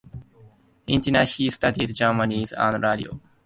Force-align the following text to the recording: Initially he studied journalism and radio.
Initially 0.87 1.25
he 1.27 1.49
studied 1.51 1.93
journalism 1.93 2.57
and 2.59 2.81
radio. 2.83 3.19